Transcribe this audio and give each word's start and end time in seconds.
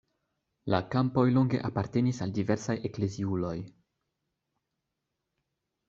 La 0.73 0.77
kampoj 0.95 1.25
longe 1.35 1.59
apartenis 1.69 2.23
al 2.27 2.35
diversaj 2.39 2.79
ekleziuloj. 2.91 3.55